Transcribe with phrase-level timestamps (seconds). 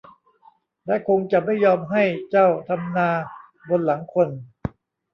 [0.85, 3.09] และคงจะไม่ยอมให้เจ้าทำนา
[3.69, 4.27] บนหลังคน